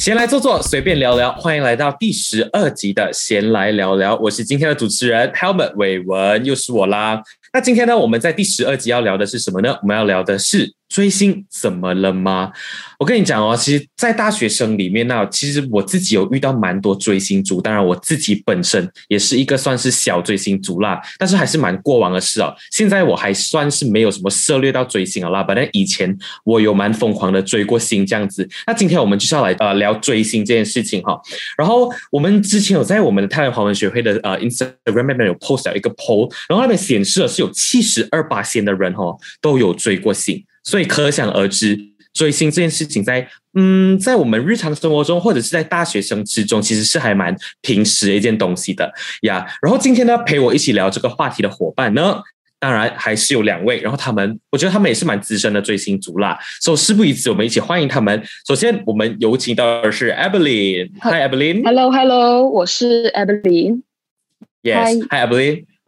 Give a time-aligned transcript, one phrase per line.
[0.00, 4.16] 闲来坐坐，随便聊聊，欢迎来到第十二集的闲来聊聊。
[4.16, 7.22] 我是今天的主持人 Helmet 伟文，又是我啦。
[7.52, 9.78] 那今天呢，我们在第十二集要聊的是什么呢？
[9.82, 12.52] 我们要聊的是追星怎么了吗？
[12.98, 22.54] 我跟你讲哦，其实，在大学生里面呢，其实我自己有遇到蛮多追星族，当然我自己本身也是一个算是小追星族啦，但是还是蛮过往的事哦。
[22.70, 28.48] 现在我还算是没有什么涉猎到追星了啦，反正以前我有蛮疯狂的追过星这样子。
[28.66, 31.20] 那今天我们就是要来呃聊追星这件事情哈。
[31.56, 37.40] 然后我们之前有在我们的太阳华文学会的呃 Instagram 那边有 post 了一个 poll，然后那边显示的是。
[37.40, 41.78] 有七十二八线的人哦，都有追过星，所以可想而知，
[42.12, 48.92] 追星这件事情在嗯，在我们日常生活中，或者是在大学生之中，其实是还蛮平时的一件东西的
[49.22, 49.46] 呀。
[49.62, 52.22] 然后今天呢，陪我一起聊这个话题的伙伴呢，
[52.60, 56.38] 当然还是有两位，然后他们，我觉得他们也是蛮资深的追星族啦。
[56.60, 58.22] 所以事不宜迟，我们一起欢迎他们。
[58.46, 60.90] 首先，我们有请到的是 Evelyn。
[61.00, 61.64] Hi，Evelyn。
[61.64, 63.82] Hello，Hello，我是 Evelyn。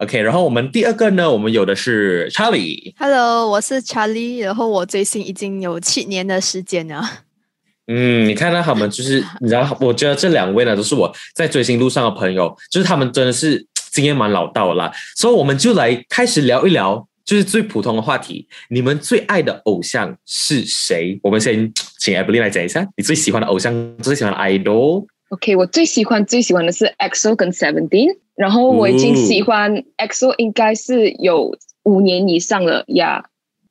[0.03, 2.93] OK，然后我们第二个呢，我们有的是 Charlie。
[2.97, 7.01] Hello，我是 Charlie，然后我追星已经有七年的时间了。
[7.87, 14.91] 嗯，你看到他们就是， 你知道，我觉得这两位呢都是我在追星路上的朋友，就是他们真的是经验蛮老道啦。
[15.15, 21.17] 所以我们就来开始聊一聊，就是最普通的话题，你们最爱的偶像是谁？
[21.23, 25.05] 我们先请 Evelyn 来讲一下，你最喜欢的偶像，最喜欢的 idol。
[25.29, 28.17] OK，我最喜欢最喜欢的是 EXO 跟 Seventeen。
[28.35, 33.23] 然后我已经喜欢 EXO 应该是有五年以上了呀。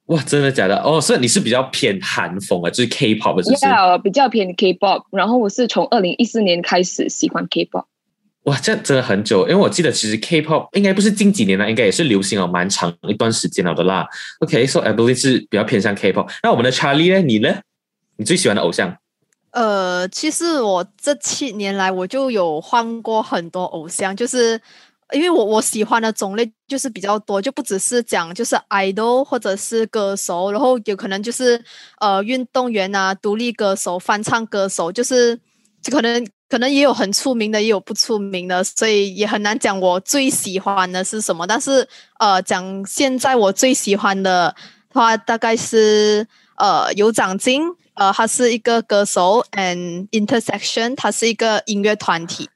[0.07, 0.77] 哇，真的假的？
[0.83, 3.67] 哦，所以你是比较偏韩风啊，就是 K-pop 是不是？
[4.03, 5.05] 比较偏 K-pop。
[5.13, 7.85] 然后我是从二零一四年开始喜欢 K-pop。
[8.45, 14.07] 哇，这真的很久，因为我记得其实 K-pop 应该不是近几年了，应该也是流行了蛮长一段时间了的啦。
[14.41, 16.29] OK，so I believe 是比较偏向 K-pop。
[16.43, 17.23] 那我们的 Charlie 呢？
[17.23, 17.61] 你呢？
[18.17, 18.97] 你最喜欢的偶像？
[19.53, 24.59] 呃，其实我这七年来我就有换过很多偶像，就是
[25.13, 31.63] 因为我我喜欢的种类就是比较多，就不只是讲就是 idol 或者是歌手，然后有可能就是
[32.01, 35.39] 呃运动员啊、独立歌手、翻唱歌手，就是
[35.83, 41.47] 就可能可能也有很出名的，也有不出名的，所以也很难讲我最喜欢的是什么。
[41.47, 41.87] 但是
[42.19, 44.57] 呃，讲现在我最喜欢的
[44.89, 46.27] 话，大概是
[46.57, 47.63] 呃有长进。
[47.95, 52.49] 呃，他是一个歌手，and intersection，他是一个音乐团体。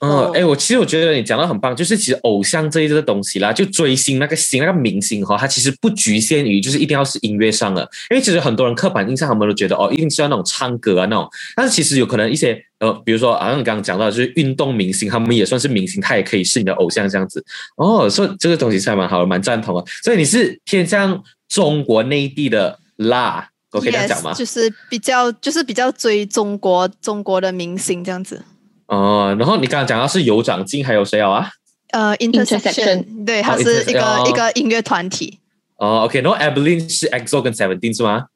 [0.00, 11.26] 嗯，哎，我其实我觉得你讲的很棒，就是其实偶像这一个东西啦，就追星那个星那个明星哈，他其实不局限于就是一定要是音乐上的，因为其实很多人刻板印象，他们都觉得哦，一定是要那种唱歌啊那种，
[11.56, 17.42] 但是其实有可能一些呃，比如说好像你刚刚讲到就是运动明星，他们也算是明星，他也可以是你的偶像这样子。
[17.76, 19.84] 哦，所以这个东西是还蛮好的，蛮赞同的。
[20.02, 23.48] 所以你是偏向中国内地的啦。
[23.74, 24.32] 我可以讲吗？
[24.32, 28.40] 就是比较，就是比较追中国中国的明星这样子。
[28.86, 31.50] 哦，然后你刚刚讲到是有长进，还有谁有啊？
[31.90, 35.40] 呃，Intersection，对，它是一个一个音乐团体。
[35.76, 38.26] 哦，OK，然后 Evelyn 是 EXO 跟 Seventeen 是吗？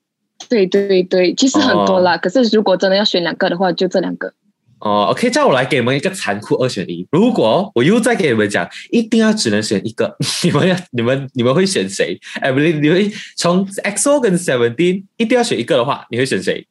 [0.48, 4.32] 对对对，其实很多啦，可是如果真的要选两个的话，就这两个。
[4.80, 7.06] 哦，OK，叫我来给你们一个残酷二选一。
[7.10, 12.18] 如果我又再给你们讲，一定要只能选一个， 你们要你们你们会选谁？
[12.40, 16.66] 哎，不对，你会从 EXO 跟 Seventeen 一定要选一个的话，你会选谁？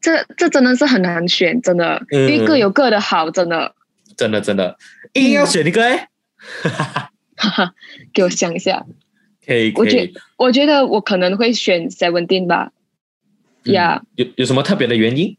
[0.00, 3.74] 这这真的是很难选，真的，因为各有各的好，真的，
[4.16, 4.76] 真的真的，
[5.12, 6.08] 一定要选一个哎，
[7.36, 7.74] 哈哈，
[8.12, 8.84] 给我想一下，
[9.44, 12.72] 可以，我觉我觉得我可能会选 Seventeen 吧，
[13.64, 15.36] 呀，有有什么特别的原因？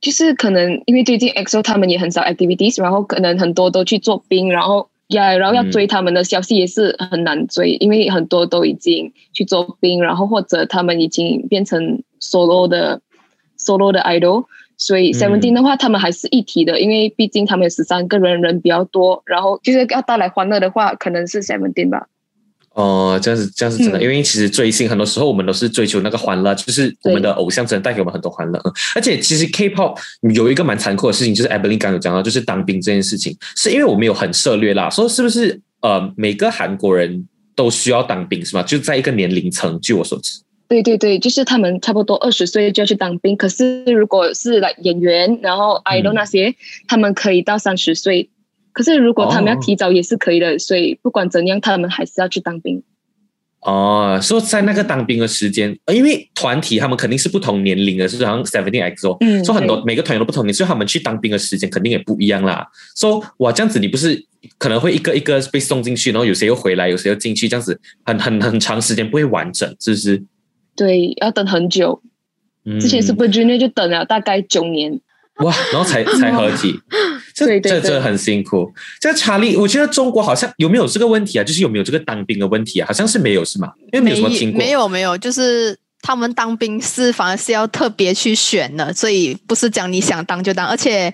[0.00, 13.00] 就是可能因为最近 EXO 他们也很少 activities，然后可能很多都去做兵，然后呀，然后要追他们的消息也是很难追，因为很多都已经去做兵，然后或者他们已经变成 solo 的
[13.58, 14.44] solo 的 idol，
[14.76, 22.08] 所以 Seventeen 的话他们还是一体的，因为毕竟他们有十三个人，人比较多，然后就是要带来欢乐的话，可能是 Seventeen 吧。
[22.76, 28.62] 哦，这样子，这样是真的，因为其实追星很多时候我们都是追求那个欢乐，就是我们的偶像真的带给我们很多欢乐。
[28.94, 29.98] 而且其实 K-pop
[30.34, 38.62] 有一个蛮残酷的事情，就是 Evelyn 刚有讲到，就是当兵这件事情，是因为我们有很涉略啦，说是不是呃每个韩国人都需要当兵是吗？
[38.62, 40.42] 就在一个年龄层，据我所知。
[40.68, 46.54] 对对对，就是他们差不多二十岁就要去当兵，可是如果是来演员，然后 idol 那些，
[46.86, 48.28] 他们可以到三十岁。
[48.76, 52.82] 可是，如果他们要提早也是可以的，所以不管怎样，他们还是要去当兵。
[53.60, 62.68] 哦，说在那个当兵的时间，因为团体他们肯定是不同年龄的，是好像 Seventeen X 哦，说很多每个团员都不同年，所以他们去当兵的时间肯定也不一样啦。
[62.94, 64.22] 说哇，这样子你不是
[64.58, 70.22] 可能会一个一个被送进去，然后有谁又回来，有谁又进去，这样子很很很长时间不会完整，是不是？
[70.76, 72.02] 对，要等很久。
[72.78, 75.00] 之前 Super Junior 就等了大概九年。
[75.44, 76.80] 哇，然后才才合体，
[77.34, 78.72] 这这这很辛苦。
[78.98, 81.44] 这查理，我觉得中国好像有没有这个问题啊？
[81.44, 82.86] 就是有没有这个当兵的问题啊？
[82.86, 83.72] 好像是没有，是吗？
[83.92, 91.12] 因为没有什么听过，没有没有，就是他们当兵是反而是要特别去选的，所以不是讲你想当就当，而且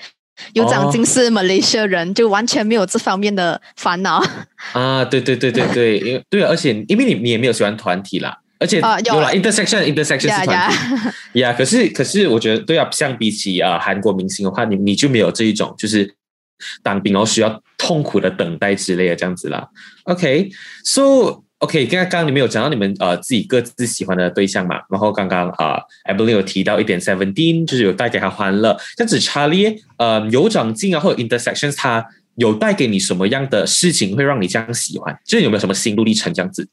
[0.52, 4.24] 有长哦金是马来西亚人，就完全没有这方面的烦恼。
[4.72, 16.14] 啊，对对对对对，因为对啊，而且因为你你也没有喜欢团体啦，而且啊有有啦 intersection intersection 团体呀，可是可是我觉得对啊，相比起啊、呃韩国明星的话，你你就没有这一种就是
[16.82, 19.68] 当兵然后需要痛苦的等待之类的这样子啦。
[20.04, 32.04] OK，so、OK，刚刚刚你们有讲到你们呃自己各自喜欢的对象嘛，然后刚刚啊、呃、Evelyn 有提到一点 Seventeen，就是有带给他欢乐，这样子 Charlie 呃有长进啊或者 intersections 他
[32.36, 35.16] 有带给你什么样的事情会让你这样喜欢？
[35.24, 36.68] 就是有没有什么心路历程这样子？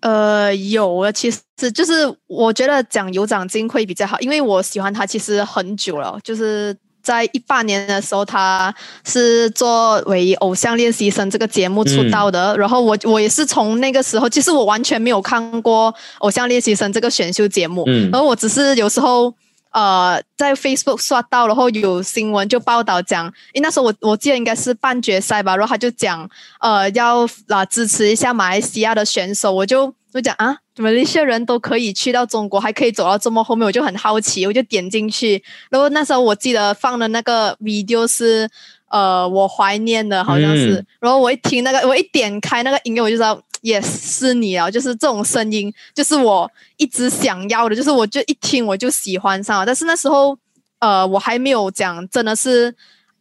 [0.00, 1.92] 呃，有啊，其实就是
[2.26, 8.74] 我觉得讲有长进会比较好，因为我喜欢他其实很久了，就是在一八年的时候，他
[9.04, 19.32] 是作为《偶像练习生》这个节目出道的，然后我我也是从那个时候，其实我完全没有看过《偶像练习生》这个选秀节目，嗯然后我只是有时候。
[19.70, 26.28] 呃，在 Facebook 刷到，然后有新闻就报道讲，因为那时候我我记得应该是半决赛吧，然后他就讲，
[26.58, 38.48] 呃，要啊、支持一下马来西亚的选手，我就就讲啊，马来西亚人都可以去到中国，还可以走到这么后面，我就很好奇，我就点进去，然后那时候我记得放的那个 video 是
[38.88, 43.40] 呃我怀念的，好像是，嗯然后我一听那个，我一点开那个音乐，我就知道。
[43.62, 44.70] 也是你啊！
[44.70, 49.66] 就是这种声音，就是我一直想要的，就是我就一听我就喜欢上了。
[49.66, 50.36] 但是那时候，
[50.78, 52.74] 呃，我还没有讲，真的是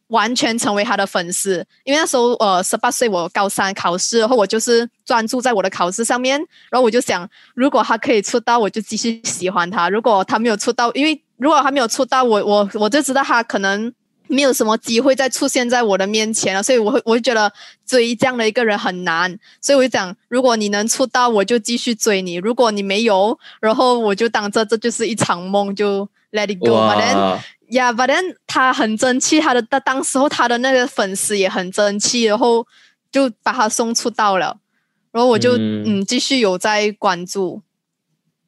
[0.07, 6.39] 完全成为他的粉丝，因为那时候呃十八岁，我高三考试，然后我就是专注在我的考试上面，
[6.71, 13.93] 然后我就想，如果他可以出道，我就继续喜欢他；如果他没有出道，因为如果他没有出道，我我我就知道他可能。
[14.31, 17.51] 没有什么机会再出现在我的面前了，所以我会我会觉得
[17.85, 26.69] 追这样的一个人很难，所以我就讲，如果你能出道，我就继续追你；如果你没有，然后我就当这这就是一场梦，就 let it go。
[27.71, 32.65] Yeah,，but then 他很争气，他的当当时候他的那个粉丝也很争气，然后
[33.11, 34.57] 就把他送出道了，
[35.11, 37.61] 然后我就嗯嗯继续有在关注。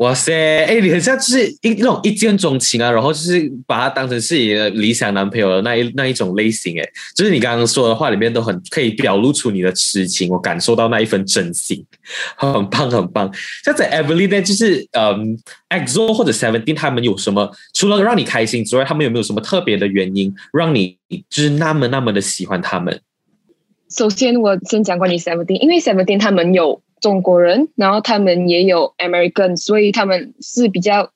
[0.01, 0.33] 哇塞，
[0.65, 6.83] 哎，你很像就是一那种一见钟情啊，然后就是把他当成是你的理想男朋友的那一那一种类型，哎，
[7.15, 11.86] 就是你刚刚说的话里面都很可以表露出你的痴情，我感受到那一份真心，
[12.36, 13.31] 很棒很棒。
[13.63, 15.38] 像在 Evelyn 呢，就是嗯
[15.69, 20.97] ，EXO 或者 Seventeen 他们有什么除了让你开心之外，他们有没有什么特别的原因让你
[21.30, 23.00] 就是那么那么的喜欢他们？
[23.88, 31.09] 首先，我先讲关于 Seventeen，因为 Seventeen 他们有中国人，然后他们也有 American，所以他们是比较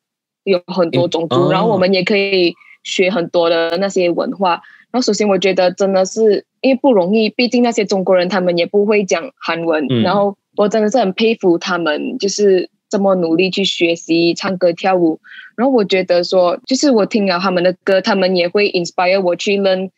[0.44, 2.54] 有很多种族，嗯哦然后我们也可以
[2.84, 4.62] 学很多的那些文化。
[4.92, 15.20] 然后，首先我觉得真的是因为不容易，毕竟那些中国人他们也不会讲韩文，嗯然后我真的是很佩服他们，就是这么努力去学习唱歌跳舞。
[15.58, 19.90] 然后我觉得说，就是我听了他们的歌，他们也会 inspire 我去 learn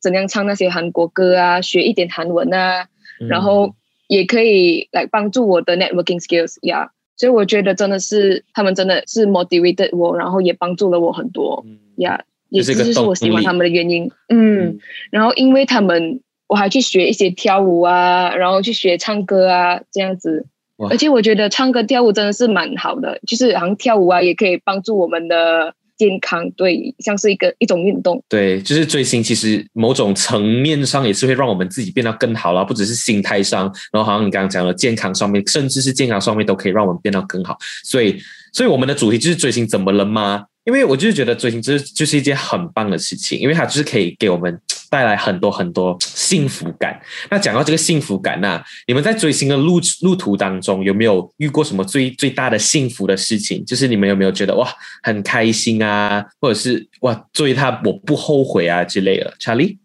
[0.00, 2.88] 怎样唱那些韩国歌啊，学一点韩文啊，
[3.20, 3.74] 嗯然后
[4.08, 6.90] 也可以来帮助我的 networking skills 呀。
[7.16, 12.22] 所以我觉得真的是他们真的是 motivated 我，然后也帮助了我很多嗯呀。
[12.48, 14.10] 也这就是我喜欢他们的原因。
[14.28, 14.78] 嗯，嗯
[15.10, 20.46] 然后因为他们，我还去学一些跳舞啊，然后去学唱歌啊，这样子。
[20.76, 28.22] 哇而且我觉得唱歌跳舞真的是蛮好的，就是好像跳舞啊，也可以帮助我们的健康，对，像是一个一种运动。
[28.28, 37.56] 对，就是追星，其实某种层面上也是会让我们自己变得更好啦，不只是心态上，然后好像你刚刚讲的健康上面，甚至是健康上面都可以让我们变得更好。
[37.84, 38.18] 所以，
[38.52, 40.44] 所以我们的主题就是追星怎么了吗？
[40.64, 47.00] 因为我就是觉得追星就是就是一件很棒的事情，因为它就是可以给我们带来很多很多幸福感。
[47.30, 53.64] 那讲到这个幸福感呐、你们在追星的路路途当中有没有遇过什么最最大的幸福的事情？
[53.64, 54.68] 就是你们有没有觉得哇
[55.02, 59.78] 很开心啊，或者是哇追他我不后悔啊之类的？Charlie，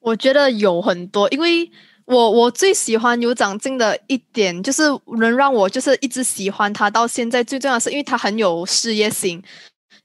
[0.00, 1.70] 我觉得有很多，因为
[2.04, 4.82] 我我最喜欢有长进的一点，就是
[5.18, 7.44] 能让我就是一直喜欢他到现在。
[7.44, 9.42] 最重要是，因为他很有事业心，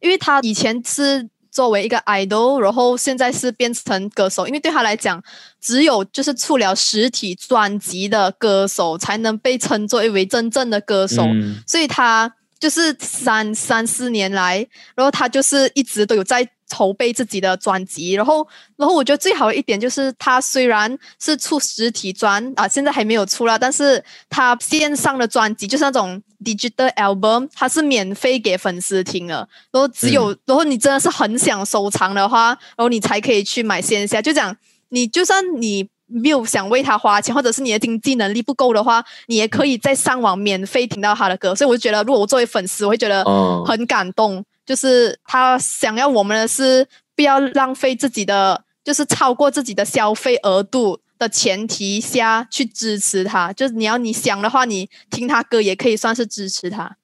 [0.02, 4.48] 因为他以前是作为一个 idol，然后现在是变成歌手。
[4.48, 5.22] 因为对他来讲，
[5.62, 11.24] 只有就是出了实体专辑的歌手，才能被称作为真正的歌手。
[11.28, 18.14] 嗯所以他就是三三四年来，然后他就是一直都有在筹备自己的专辑。
[18.14, 29.48] 然后，然后我觉得最好的一点就是，他虽然是出实体专啊，现在还没有出了，但是他线上的专辑就是那种 digital album，它是免费给粉丝听的。
[29.72, 34.22] 然后只有，然后你真的是很想收藏的话，然后你才可以去买线下。
[34.22, 34.56] 就讲，
[34.90, 35.88] 你就算你。
[36.06, 41.56] 没有想为他花钱，或者是你的经济能力不够的话，你也可以在上网免费听到他的歌。
[41.56, 43.24] 所以我就觉得，如果我作为粉丝，我会觉得
[43.66, 44.44] 很感动。
[44.66, 53.52] 就是他想要我们的是不要浪费自己的，就是超过自己的消费额度的前提下去支持他。
[53.54, 56.98] 就是你要你想的话，你听他歌也可以算是支持他。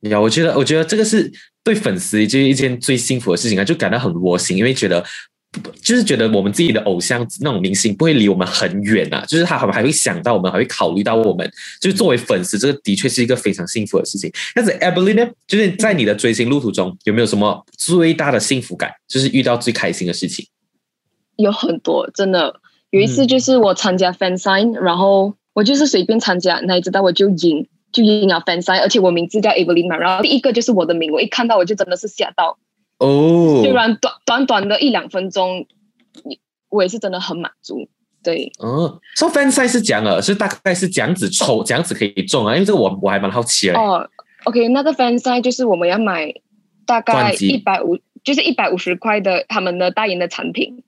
[0.00, 1.32] 呀，我觉得，我觉得这个是
[1.64, 5.04] 对粉丝就是一件最幸福的事情啊，就感到很窝心，因为觉得。
[5.82, 11.50] 就是觉得我们自己的偶像那种明星不会离我们很远啊，就是他还还会想到我们，还会考虑到我们。
[11.80, 14.30] 就是作为粉丝，这个的确是一个非常幸福的事情。
[14.54, 18.90] 但是 e v e l y 呢，就是在你的追星路途中，有没有什么最大的幸福感？
[19.08, 20.46] 就是遇到最开心的事情？
[21.36, 22.60] 有很多，真的。
[22.90, 32.58] 有一次就是我参加 fan sign，然后我就是随便参加，哪知道我就赢，就赢了 fan sign，而且我名字叫 e v e l y 嘛，然后第一个就是我的名，我一看到我就真的是吓到。
[32.98, 35.66] 哦，虽然短短短的一两分钟，
[36.68, 37.88] 我也是真的很满足。
[38.22, 42.52] 对，哦，说 fan 赛是讲了，是大概是这样子抽，这样子可以中啊？
[42.52, 43.78] 因为这个我我还蛮好奇的。
[43.78, 44.08] 哦
[44.44, 46.34] ，OK，那个 fan 赛就是我们要买
[46.84, 50.82] 大概一百五，就是一百五十块的他们的代言的产品。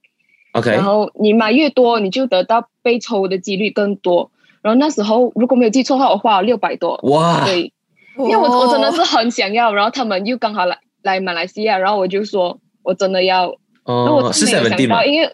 [0.53, 4.33] OK，然后你买越多，你就得到被抽的几率更多。
[4.61, 6.99] 然后那时候如果没有记错的话，我花了六百多。
[7.05, 7.73] 哇，对，
[8.19, 10.77] 因为我我真的是很想要，然后他们又刚好来。
[11.03, 13.55] 来马来西亚，然后我就说，我真的要，
[13.87, 15.33] 那我是没有想到，因为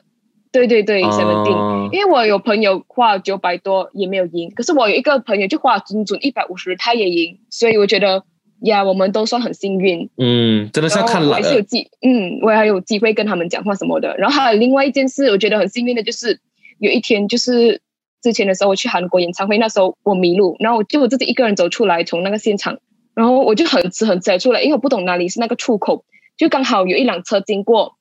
[0.53, 8.23] 对对对，seven 定，因为我有朋友花九百多也没有赢，可是我有一个朋友就花整整一百五十，他也赢，所以我觉得
[8.61, 10.09] 呀，我们都算很幸运。
[10.17, 14.17] 嗯，真的是要看来，还是有机，嗯，我还有机会跟他们讲话什么的。
[14.17, 16.41] 然后还有另外一件事，我觉得很幸运的就是
[16.79, 17.83] 有一天，就是
[18.23, 22.79] 之前的时候我去韩国演唱会，那时候我迷路，然后我就我自己一个人走出来，从那个现场。
[23.17, 26.05] 然后我就很迟很迟出来，因为我不懂哪里是那个出口，
[26.37, 27.97] 就刚好有一辆车经过，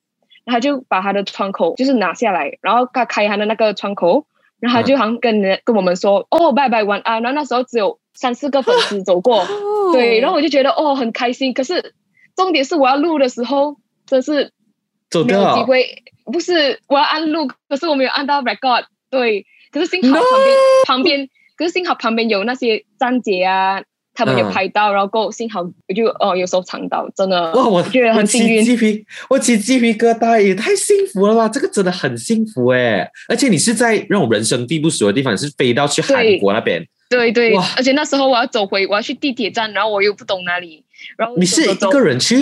[0.45, 4.27] 他就把他的窗口就是拿下来，然后他开他的那个窗口，
[4.59, 7.23] 然后他就好像跟跟我们说哦拜拜晚安。
[7.23, 9.45] 然后那时候只有三四个粉丝走过，
[9.93, 11.53] 对，然后我就觉得哦很开心。
[11.53, 11.93] 可是
[12.35, 14.51] 重点是我要录的时候，真是
[15.25, 23.81] 没有机会，不是我要按录，可是我没有按到 record，对，可是幸好旁边旁边，可是幸好旁边有那些站姐啊。
[24.15, 27.67] 他们有拍到，然后够幸好我就哦有收藏到，真的哇！
[27.67, 31.49] 我觉得很幸运，鸡皮我起鸡皮疙瘩，也太幸福了吧！
[31.49, 37.67] 这个真的很幸福哎，而且你是在那种人生地不熟的地方，是飞到去韩国那边，对对哇！
[37.75, 40.83] 而且那时候我要走回，我要去地铁站，然后我又不懂哪里，
[41.17, 42.35] 然后你是一个人去，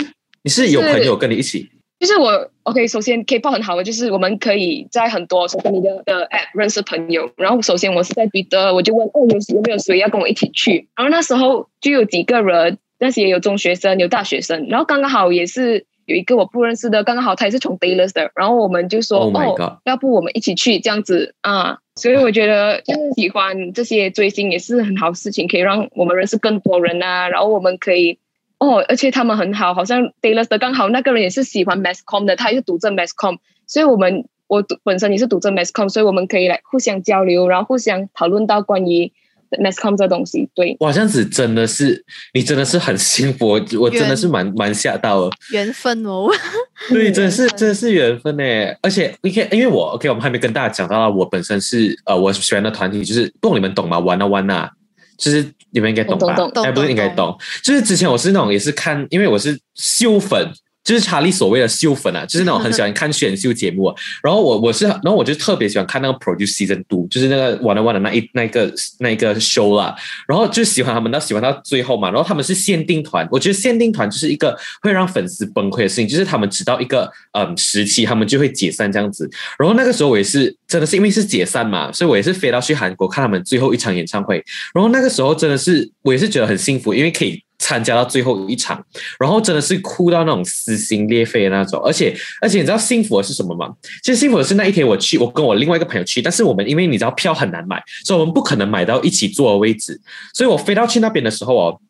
[0.44, 1.68] 你是有朋友跟你一起？
[2.00, 7.30] 就是我，OK，首先 K-pop 很好的，就是我们可以在很多 social media 的 app 认识朋友。
[7.36, 10.88] 然后首先我是在彼得，我就问哦，有有没有谁要跟我一起去？
[10.96, 14.66] 然后那时候就有几个人，但是也有中学生，有大学生。
[14.68, 18.30] 然后刚刚好也是有一个我不认识的，刚刚好他也是从 Dallas 的。
[18.34, 21.78] 然后我们就说哦，要不我们一起去这样子啊？
[21.94, 27.28] 所以我觉得就是喜欢这些追星也是很好事情，可以让我们认识更多人啊。
[27.30, 28.18] 然后我们可以。
[28.64, 39.12] 哦，而且他们很好，好像 Dallas 的刚好那个人也是喜欢 Masscom 的，他也是读这 Masscom，所以我们我读本身也是读这 Masscom，所以我们可以来互相交流，然后互相讨论到关于
[39.50, 40.48] Masscom 这东西。
[40.54, 46.28] 对，哇，这样子真的是你真的是很幸福，我我真的是蛮蛮吓到了，缘分哦。
[46.90, 48.42] 对，真的是真的是缘分呢。
[48.82, 53.98] 而且你看，因为我 OK，我们还没跟大家讲到，我本身是呃，我喜欢的团体就是不懂你们懂吗？
[53.98, 54.70] 玩啊玩啊。
[55.16, 56.34] 就是你们应该懂吧？
[56.64, 57.36] 哎，不是应该懂。
[57.62, 60.52] 就是之前我是那种也是看，因为我是秀粉。
[60.84, 63.92] 就是查理所谓的秀粉啊，就是那种很喜欢 看选秀节目。
[64.22, 69.96] 然后我我是，然后我就特别喜欢看那个 Produce Season Two，就是那个 One on One 的那一那个那一个 show 啦。
[70.28, 72.10] 然后就喜欢他们到喜欢到最后嘛。
[72.10, 79.30] 然后他们是限定团，我觉得限定团就是一个会让粉丝崩溃的事情，就是他们直到一个嗯时期，他们就会解散这样子。
[79.58, 84.44] 然后那个时候我也是真的是因为是解散嘛，所以我也是飞到去韩国看他们最后一场演唱会。
[84.74, 87.43] 然后那个时候真的是我也是觉得很幸福，因为可以。
[87.64, 88.84] 参加到最后一场，
[89.18, 93.72] 然后真的是哭到那种撕心裂肺的那种，而且而且你知道幸福的是什么吗？
[94.02, 99.98] 其实幸福的是那一天我去，我跟我另外一个朋友去，但是我们因为你知道票很难买，所以我们不可能买到一起坐的位置，
[100.34, 101.80] 所以我飞到去那边的时候哦。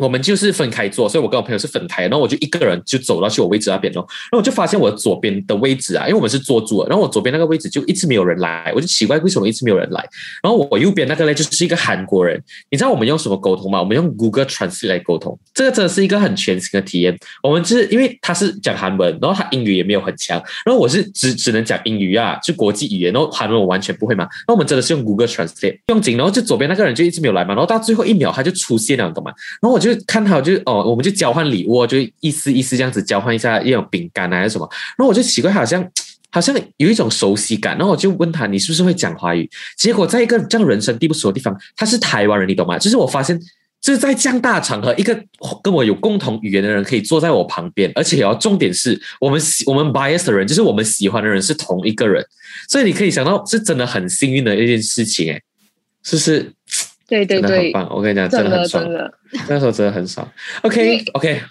[0.00, 4.00] 我们就是分开坐，所以我跟我朋友是分开，然后我就一个人就走到去我位置那边咯。
[4.00, 10.04] 然后我就发现我左边的位置啊，因为我们是坐住，然后我左边那个位置就一直没有人来，我就奇怪为什么一直没有人来。
[10.42, 12.42] 然后我右边那个呢，就是一个韩国人。
[12.70, 13.78] 你知道我们用什么沟通吗？
[13.80, 17.16] 我们用 Google Translate 来沟通，这个真的是一个很全新的体验。
[17.42, 24.26] 我们就是因为他是讲韩文，然后他英语也没有很强，然后我是只只能讲英语啊，就国际语言，然后韩文我完全不会嘛。
[24.46, 29.32] 那我们真的是用 Google Translate 用紧，然后就左边那个人就一直没有来嘛，然后到最后一秒他就出现了，懂吗？
[29.60, 30.54] 然后我就就看他就。
[30.66, 34.68] 哦，我们就交换礼物，就意思意思这样子交换一下，一种饼干还是什么。
[34.96, 35.86] 然后我就奇怪，好像
[36.30, 37.76] 好像有一种熟悉感。
[37.76, 39.48] 然后我就问他，你是不是会讲华语？
[39.76, 42.78] 结果在一个这样人生地不熟的地方，他是台湾人，你懂吗？
[42.78, 43.38] 就是我发现，
[43.80, 45.18] 就是在这样大场合，一个
[45.62, 52.24] 跟我有共同语言的人可以坐在我旁边，而且要重点是我们喜我们 bias 的人，就是我们喜欢的人是同一个人，
[52.68, 55.40] 所以你可以想到，是真的很幸运的一件事情，哎，
[56.02, 56.52] 是不是？
[57.10, 57.88] 对对对，很棒！
[57.90, 58.88] 我跟你讲，真的很爽，
[59.50, 60.26] 那时候真的很爽。
[60.62, 61.42] OK OK，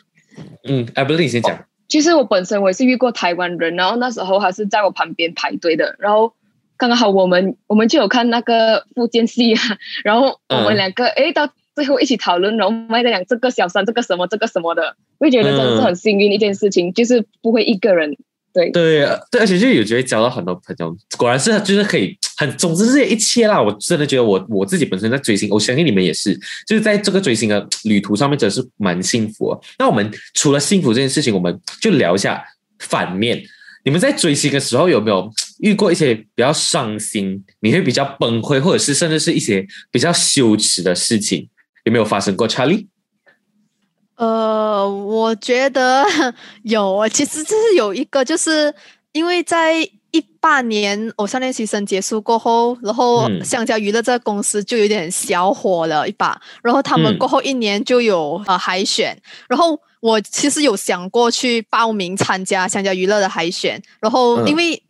[0.63, 1.65] 嗯，I believe 你先讲。
[1.89, 6.33] 其实我本身我也是遇过台湾人，然后那时候他是在我旁边排队的，然后
[6.77, 9.61] 刚刚好我们我们就有看那个福建戏啊，
[10.03, 18.15] 然后我们两个哎到最后一起讨论，然后我们在讲这个小三这个什么这个什么的，会觉得真的是很幸运一件事情，就是不会一个人。
[18.53, 26.34] 对对对，而且就有机会交到很多朋友，果然是就是可以很，总之这一切啦，我真的觉得我我自己本身在追星，我相信你们也是，
[26.68, 29.56] 就是在这个追星的旅途上面，真的是蛮幸福。
[29.77, 32.44] 那我们除了幸福这件事情，我们就聊一下
[32.79, 33.41] 反面。
[33.86, 41.48] 你们在追星的时候有没有遇过一些比较伤心，你会比较崩溃，或者是甚至是一些比较羞耻的事情，
[41.86, 42.88] 有没有发生过，Charlie？
[44.19, 46.05] 呃，我觉得
[46.63, 48.73] 有，其实这是有一个，就是
[49.13, 49.75] 因为在
[50.11, 64.83] 一八年偶像练习生结束过后，然后香蕉娱乐这个公司就有点小火了一把，然后他们过后一年就有呃海选，然后我其实有想过去报名参加香蕉娱乐的海选，然后因为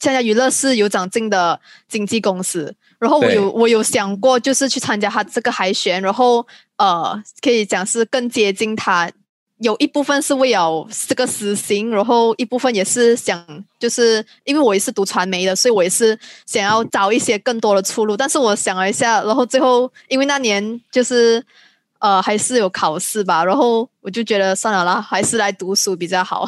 [0.00, 2.74] 香蕉娱乐是有长进的经纪公司。
[2.98, 9.10] 然后我有我有想过，就是去参加他这个海选，然后呃，可以讲是更接近他。
[9.58, 13.42] 有一部分是为了这个私心，然后一部分也是想，
[13.78, 18.14] 就是因为我也是读传媒的，所以我也是想要找一些更多的出路。
[18.14, 21.42] 但是我想了一下，然后最后因为那年就是
[22.00, 26.46] 呃还是有考试吧，然后我就觉得算了啦，还是来读书比较好。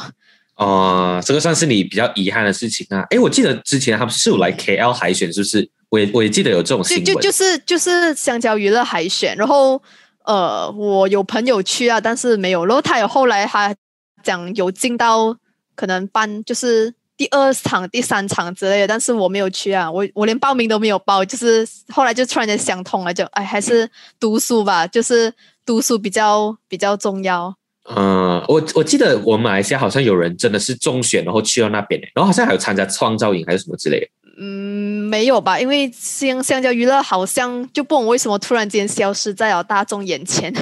[0.59, 3.07] 哦，这个算是你比较遗憾的事情啊。
[3.11, 5.71] 哎，我记得之前他们是有来 KL 海选，是不是？
[5.89, 9.81] 我也我也记得有这种新闻，就就就是就是香蕉娱乐海选，然后
[10.25, 12.67] 呃，我有朋友去啊，但是没有。
[12.67, 13.75] 然后他有后来他
[14.23, 15.35] 讲有进到
[15.75, 23.89] 可能班，就是第二场、第三场之类的，但是我没有去啊，我我连报名都没有报，就是后来就突然间想通了，就哎，还是
[24.21, 25.33] 读书吧，就是
[25.65, 27.55] 读书比较比较重要。
[27.97, 34.07] 嗯，我我记得我们马来西亚好像有人真的是中选，然后去到那边，然后好像还有参加创造营还是什么之类的。
[34.41, 35.59] 嗯，没有吧？
[35.59, 40.55] 因为香香蕉娱乐好像就不懂为什么突然间消失在了大众眼前。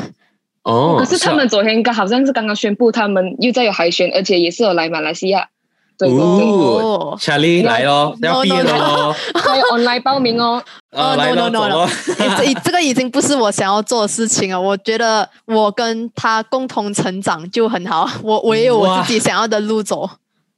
[0.62, 5.48] 哦，可是他们昨天刚好像是刚刚宣布，他们又在有海选，而且也是有来马来西亚。
[5.98, 10.62] 哦，Charlie 来喽，要毕业喽，还有 online 报名哦。
[10.92, 11.88] 哦，no no no，
[12.36, 14.60] 这这个已经不是我想要做的事情了。
[14.60, 20.08] 我觉得我跟他共同成长就很好，我我也有我自己想要的路走。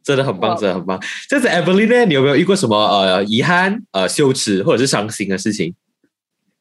[0.04, 0.98] 真的很棒，真的很棒。
[1.28, 5.74] 这是 Evelyn 你有没有遇过什么呃遗憾、呃羞耻或者是伤心的事情？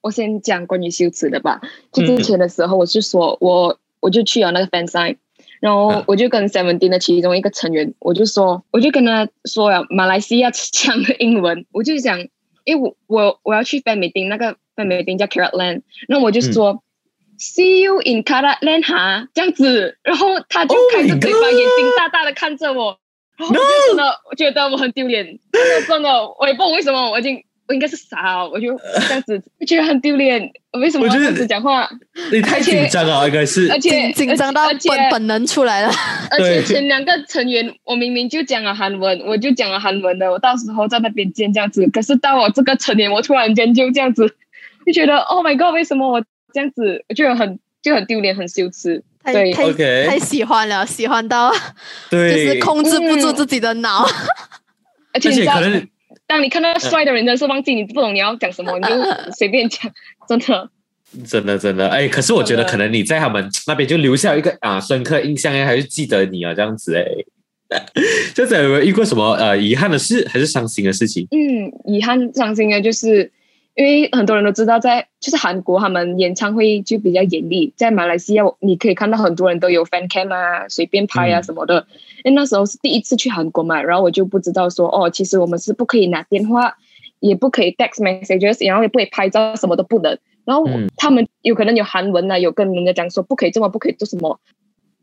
[0.02, 1.62] 我先讲关于羞耻的吧。
[1.92, 5.16] 就之前的时候，我是说我我就去了那个 fan sign，
[5.60, 12.20] 然后我就跟 Seventeen 的其中一个成员，我就说，我就跟他说了马来西亚讲的英文，我就讲，
[12.64, 16.84] 因为我我我要去 fan meeting，那个 fan meeting 叫 Carat Land，那我就说
[17.40, 23.00] See you in Carat Land 哈，这样子，然后他就开着嘴巴，眼睛大大的看着我。
[23.40, 30.52] 我真的，我觉得我很丢脸，真的，真的，我也不懂为什么，我已经，我应该是傻，我就这样子，我觉得很丢脸。
[30.72, 31.90] 我为什么这样子讲话？
[32.32, 35.92] 你太紧张了，应该是，而且紧张到本本能出来了。
[36.32, 41.86] 而且前两个成员，我明明就讲了韩文，我就讲了韩文的，我到时候在那边见这样子。
[41.92, 44.36] 可是到我这个成员，我突然间就这样子，
[44.86, 47.04] 就觉得 Oh my God，为什么我这样子？
[47.10, 49.04] 我就很就很丢脸，很羞耻。
[49.24, 49.34] 太
[50.06, 51.52] 太喜欢了，喜欢到
[52.10, 54.08] 就是控制不住自己的脑，
[55.12, 55.86] 而且可能
[56.28, 59.90] 当你看到帅的人，真是忘记你不懂你要讲什么， 你就随便讲，
[60.28, 60.70] 真的，
[61.26, 67.06] 真的，真的，哎，可是我觉得可能你在他们那边就留下一个啊深刻印象，还是记得你啊这样子哎，
[68.36, 71.26] 就有没有遇过什么呃遗憾的事，还是伤心的事情？
[71.32, 73.32] 嗯，遗憾伤心的就是
[73.78, 81.86] 因为很多人都知道，在就是韩国他们演唱会就比较严厉，在马来西亚你可以看到很多人都有 fan cam 啊，随便拍啊什么的。
[82.24, 86.76] 因为那时候是第一次去韩国嘛，然后我就不知道说哦，其实我们是不可以拿电话，
[87.20, 90.18] 也不可以 text messages，然后也不可以拍照，什么都不能。
[90.44, 94.40] 然后他们有可能有韩文啊，有跟人家讲说不可以这么，不可以做什么。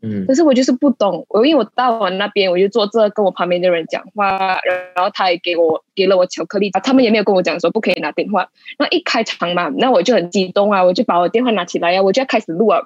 [0.05, 4.59] 嗯，可是我就是不懂，我因为我到完那边，我就坐这跟我旁边的人讲话，
[4.95, 8.49] 然后他也给我给了我巧克力，他们也没有跟我讲说不可以拿电话。
[8.77, 12.81] 那一开场嘛，那我就很激动啊，我就把我电话拿起来呀，我就要开始录啊。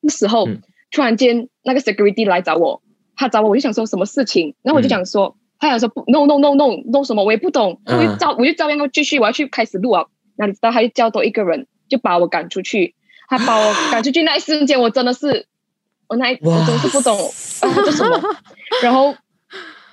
[0.00, 0.48] 那时候
[0.90, 2.82] 突然间那个 security 来找我，
[3.14, 10.06] 他找我，我就想说什么事情，然后我就讲说，他想说不 no no no no no 什么，我也不懂，我就照我就照样要继续，我要去开始录啊。
[10.36, 12.94] 那你知道他就叫多一个人，就把我赶出去，
[13.28, 15.46] 他把我赶出去那一瞬间，我真的是。
[16.08, 18.20] 我那我真是不懂啊，这什么？
[18.82, 19.14] 然后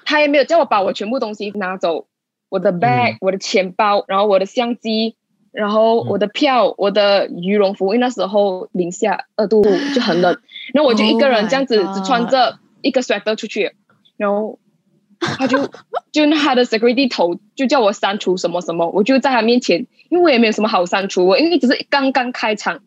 [0.06, 2.08] 他也没有叫我把我全部东西拿走，
[2.49, 5.15] 我的 bag、我的钱包，然后我的相机，
[5.52, 9.63] 然后我的票、我的羽绒服，因为那时候零下二度
[9.95, 10.38] 就很冷，
[10.73, 13.73] 然后我就一个人这样子只穿着一个 sweater 出去，
[14.17, 14.60] 然后
[15.19, 15.67] 他就
[16.12, 22.82] 就他的 security 头就叫我删除什么什么，我就在他面前，因为我也没有什么好删除，我因为只是刚刚开场，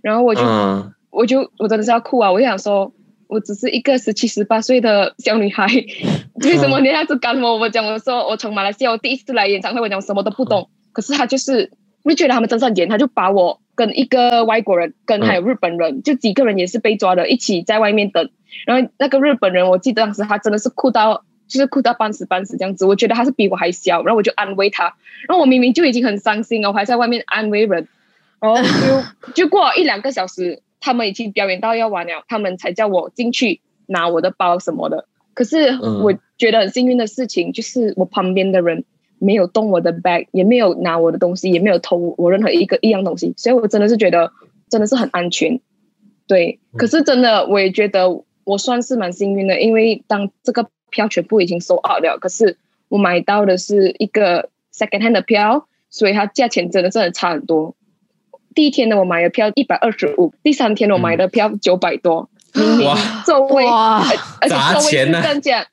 [0.00, 0.42] 然后我就。
[1.12, 2.32] 我就我真的是要哭啊！
[2.32, 2.90] 我就想说，
[3.28, 5.66] 我只是一个十七十八岁的小女孩，
[6.42, 7.58] 为什么你还是干我？
[7.58, 10.70] 我讲我说我从马来西亚我第一次来演唱会，我讲什么都不懂。
[10.92, 11.70] 可是他就是，
[12.02, 18.30] 我就觉得他们真是很严，他就把我跟一个外国人，跟还有日本人，就几个人也是被抓的，一起在外面等。
[18.66, 22.86] 然后那个日本人，我记得当时他真的是哭到，就是哭到半死半死这样子。
[22.86, 24.84] 我觉得他是比我还小，然后我就安慰他。
[25.28, 27.86] 然后我明明就已经很伤心了，我还在外面安慰人。
[28.40, 30.62] 然后就 就过了一两个小时。
[30.82, 35.06] 他们已经表演到要完了，他们才叫我进去拿我的包什么的。
[35.32, 38.84] 可是我觉得很幸运的事情，就是我旁边的人
[39.18, 44.32] 没有动我的 bag，也没有拿我的东西，也没有偷我任何一个一样东西，所以我真的是觉得
[44.68, 45.60] 真的是很安全。
[46.26, 57.74] 对，可是真的我也觉得我算是蛮幸运的，因为当这个票全部已经收 out 了，可是我买到的是一个 second hand 的票，所以它价钱真的是很差很多。
[58.54, 62.88] 第一天呢，我买的票一百二十五；第三天我买的票九百多，明明
[63.24, 65.66] 座位，而且座位是正价。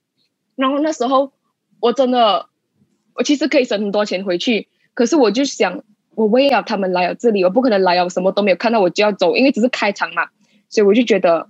[0.55, 1.31] 然后那时候
[1.79, 2.47] 我真的，
[3.13, 5.83] 我其实可以省很多钱回去，可是我就想，
[6.15, 10.27] 我为了他们来了这里，我不可能来了，我什么都没有看到我就要走，因为只是开场嘛，
[10.69, 11.47] 所以我就觉得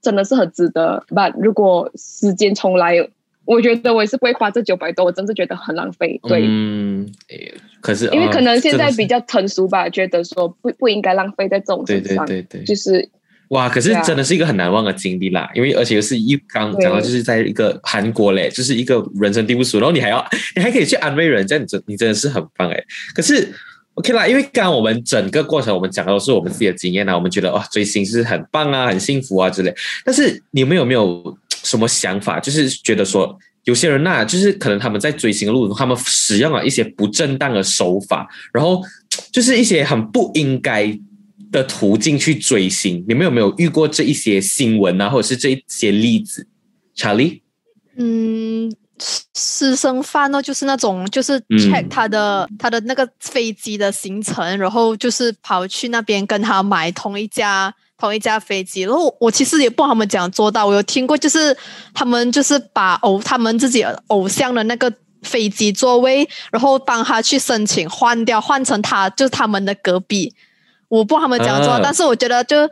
[0.00, 1.04] 真的是很值得。
[1.14, 1.28] 吧。
[1.30, 3.08] 如果时间重来，
[3.44, 6.18] 我觉得我也是不会花这九百多，我真是觉得很浪费。
[6.28, 7.06] 对，嗯，
[7.80, 13.08] 可是因为可能现在比较成熟吧，觉得说不不应该浪费在这种对对对对，就是
[13.48, 15.50] 哇，可是真的是一个很难忘的经历啦。
[15.54, 20.24] 因为而且又是一刚讲到就是在一个韩国嘞，就是一个人生地不熟，然后你还要
[20.56, 22.84] 你还可以去安慰人，这样你真你真的是很棒哎。
[23.14, 23.52] 可是
[23.94, 29.72] OK 啦，因为刚刚我们整个过程我们讲的都是我们自己的经验啦，我们觉得哇追星是很棒啊，很幸福啊之类。
[30.04, 31.36] 但是你们有没有
[31.76, 33.38] 什么想法，就是觉得说？
[33.64, 38.82] 有些人呐，就是可能他们在追星的路中，他们使用了一些不正当的手法，然后
[39.32, 40.94] 就是一些很不应该
[41.50, 43.02] 的途径去追星。
[43.08, 46.46] 你们有没有遇过这一些新闻啊，或者是这一些例子？
[46.94, 47.42] 查理，
[47.96, 48.70] 嗯，
[49.32, 57.74] 私生饭呢，就是那种就是 check 他的他的那个飞机的行程，然后就是跑去那边跟他买同一家。
[57.96, 60.66] 同一架飞机，然后我其实也不知道他们怎样做到。
[60.66, 61.56] 我有听过，就是
[61.94, 70.34] 他们就是把偶他们自己偶像的那个飞机座位，然后帮他去申请换掉，换成他就是他们的隔壁。
[70.88, 72.68] 我不知道他们怎样做，但是我觉得就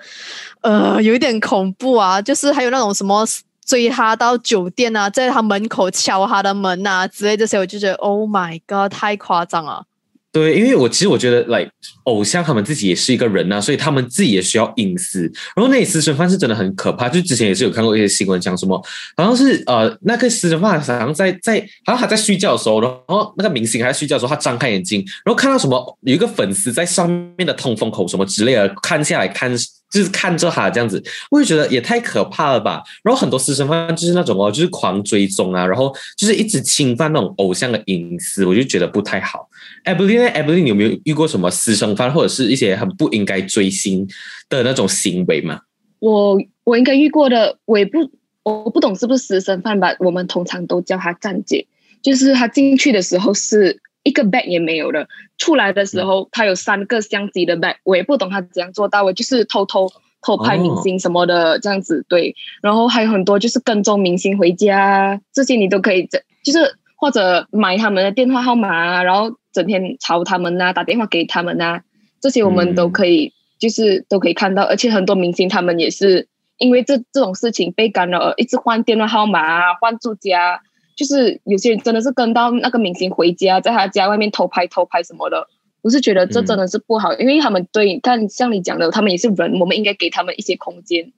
[0.61, 2.21] 呃有一点恐怖啊。
[2.21, 3.27] 就是还有那种什么
[3.65, 9.85] 追他到酒店啊，在他门口敲他的门啊之类这些，我就觉得 Oh my God，太夸张了。
[10.33, 11.71] 对，因为我其实我觉得，like
[12.05, 15.31] 偶像他们自己也是一个人呐，所以他们自己也需要隐私。
[15.55, 18.83] 然后那私生饭是真的很可怕，就之前也是有看过一些新闻，讲什么
[19.17, 29.55] 好像是呃那个私生饭好像在在好像他在睡觉的时候，然后那个明星还在睡觉的时候，他张开眼睛，然后看到什么有一个粉丝在上面的通风口什么之类的，看下来看。
[29.93, 32.83] 就是看着他这样子，我就觉得也太可怕了吧。
[33.05, 39.47] 然后很多私生饭就是那种哦，就是狂追踪啊，然后就是一直侵犯那种偶像的隐私，我就觉得不太好。
[39.85, 44.09] 艾布 n 艾布 n 你有没有遇过什么私生饭或者是一些很不应该追星
[44.49, 45.61] 的那种行为吗？
[45.99, 48.11] 我我应该遇过的，我也不
[48.43, 49.95] 我不懂是不是私生饭吧。
[49.99, 51.67] 我们通常都叫他站姐，
[52.01, 53.79] 就是他进去的时候是。
[54.03, 62.35] 一个 bag 也没有的，出来的时候他有三个相机的 bag，我也不懂他怎样做到的，就是偷偷偷拍明星什么的这样子，对。
[62.63, 66.09] 然后还有很多就是跟踪明星回家，这些你都可以，
[66.45, 71.81] 就是或者买他们的电话号码啊，然后整天吵他们呐，打电话给他们呐，
[72.21, 74.63] 这些我们都可以，就是都可以看到。
[74.65, 76.27] 而且很多明星他们也是
[76.59, 80.61] 因为这这种事情被干扰，一直换电话号码啊，换住家。
[80.97, 85.47] 就是有些人真的是跟到那个明星回家，在他家外面偷拍偷拍什么的，
[85.83, 91.13] 我是觉得这真的是不好，因为他们对，但像你讲的，他们也是人，我们应该给他们一些空间。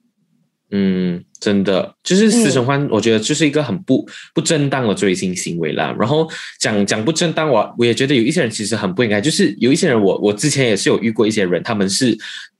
[0.71, 5.95] 嗯，真的就是私生欢，我觉得就是一个很不不正当的追星行为啦。
[5.99, 6.27] 然后
[6.59, 12.17] 讲讲不正当，我我也觉得有一些人其实很不应该，就是有一些人，我我之前也是有遇过一些人，他们是。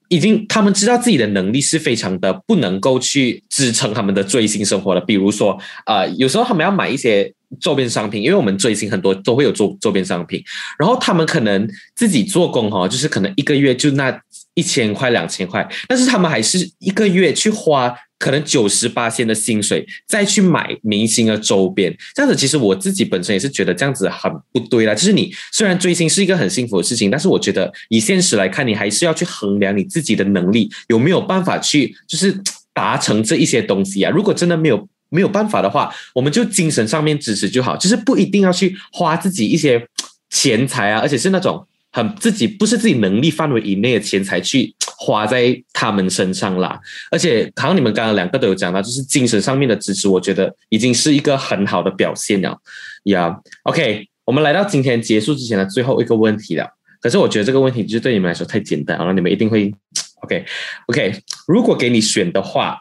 [0.10, 5.02] 已经，他们知道自己的能力是非常的不能够去支撑他们的追星生活了。
[5.02, 10.44] 比如说，呃，有时候他们要买一些周边商品，因为我们追星很多都会有周周边商品，
[10.78, 14.20] 然后他们可能自己做工哈，就是可能一个月就那
[14.54, 17.96] 一千块、两千块，但是他们还是一个月去花。
[18.17, 24.95] 可能九十八千的薪水再去买明星的周边，这样子其实我自己本身也是觉得这样子很不对啦。
[24.95, 32.36] 就是你虽然追星是一个很幸福的事情，但是我觉得以现实来看，你还是要去衡量你自己的能力有没有办法去就是
[32.73, 34.10] 达成这一些东西啊。
[34.10, 39.88] 如果真的没有没有办法的话，我们就精神上面支持就好，就是不一定要去花自己一些
[40.30, 41.67] 钱财啊，而且是那种。
[41.91, 46.79] 很自己不是自己能力范围以内的钱财去花在他们身上啦，
[47.12, 52.58] 而且好像你们刚刚两个都有讲到，就是精神上面的支持，我觉得已经是一个很好的表现了。
[53.03, 56.67] 呀，OK，我们来到今天结束之前的最后一个问题了。
[57.01, 59.71] 可是我觉得这个问题就是对你们来说太简单了，你们一定会
[60.23, 61.21] OK，OK。
[61.47, 62.79] 如果给你选的话，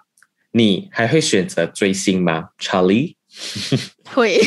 [0.52, 3.16] 你还会选择追星吗，Charlie？
[4.14, 4.40] 会，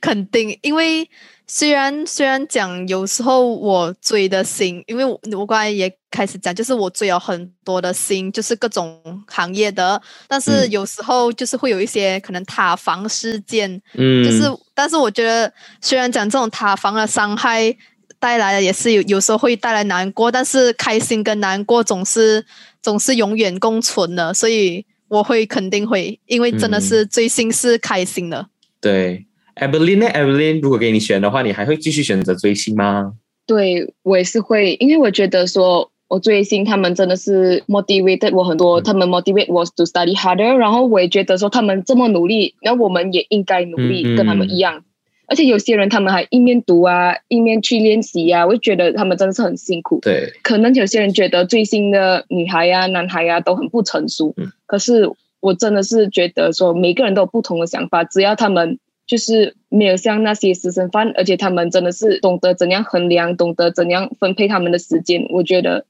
[0.00, 1.08] 肯定，因为。
[1.46, 15.52] 虽然虽然讲有时候我追的星，因为我我刚才也开始讲，就是我追了很多的星，就是各种行业的，但是有时候就是会有一些可能塌房事件，嗯，就是但是我觉得
[15.82, 17.76] 虽然讲这种塌房的伤害
[18.18, 22.42] 带来的也是有有时候会带来难过，但是开心跟难过总是
[22.80, 28.48] 总是永远共存的，所以我会肯定会，因为真的是追星是开心的，
[28.80, 29.24] 对。
[29.56, 33.12] Evelyn 呢？Evelyn，如果给你选的话，你还会继续选择追星吗？
[33.46, 40.56] 对我也是会，因为我觉得说，我追星他们真的是 motivated 我很多，他们 motivate 我 to study harder。
[40.56, 44.82] 然后我也觉得说，他们这么努力，那我们也应该努力跟他们一样。
[45.26, 49.98] 而且有些人他们还一面读啊，一面去练习啊，我就觉得他们真的是很辛苦。
[50.00, 54.34] 对，可能有些人觉得追星的女孩呀、男孩呀都很不成熟，
[54.66, 55.10] 可是
[55.40, 58.78] 我真的是觉得说，每个人都有不同的想法，只要他们。
[59.06, 65.26] 就是没有像那些私生饭，而且他们真的是懂得怎样衡量，懂得怎样分配他们的时间。
[65.28, 65.84] 我觉得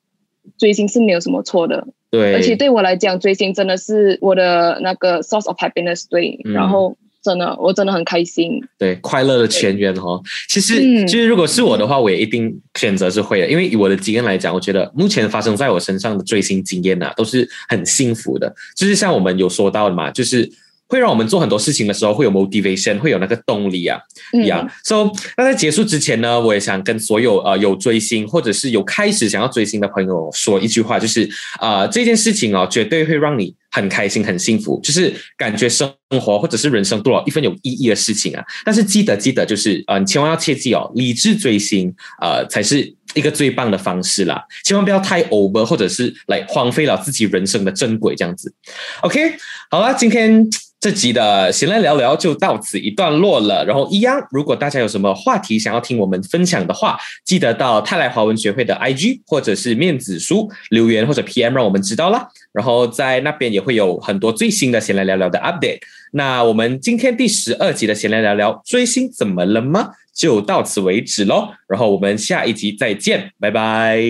[0.59, 2.35] 追星是没有什么错的，对。
[2.35, 6.41] 而且对我来讲，追星真的是我的那个 source of happiness，对。
[6.43, 10.23] 然后真的，我真的很开心，对，快乐的全员哦。
[10.51, 18.55] 其实，其实如果是我的话，我也一定选择是会的，因为以我的经验来讲，我觉得目前发生在我身上的追星经验呐，都是很幸福的。
[18.77, 20.49] 就是像我们有说到的嘛，就是。
[20.87, 23.99] 会让我们做很多事情的时候会有 motivation，会有那个动力啊，
[24.35, 24.71] 一样。
[24.85, 38.45] So，那在结束之前呢，我也想跟所有呃有追星或者是有开始想要追星的朋友说一句话，就是啊，这件事情哦，绝对会让你很开心、很幸福，就是感觉生活或者是人生多了一份有意义的事情啊。
[38.65, 48.55] 但是记得记得，就是呃，你千万要切记哦，理智追星呃才是一个最棒的方式啦，千万不要太 over，或者是来荒废了自己人生的珍贵这样子。
[49.03, 49.35] OK，
[49.69, 50.49] 好了，今天。
[50.81, 53.65] 这集的闲来聊聊就到此一段落了。
[53.65, 62.29] 然后一样，如果大家有什么话题想要听我们分享的话，记得到泰来华文学会的 IG 或者是面子书留言或者 PM 让我们知道啦。
[62.55, 65.81] 然后在那边也会有很多最新的闲来聊聊的 update。
[66.13, 69.91] 那我们今天第十二集的闲来聊聊追星怎么了吗？
[70.15, 71.49] 就到此为止喽。
[71.69, 74.01] 然后我们下一集再见，拜拜。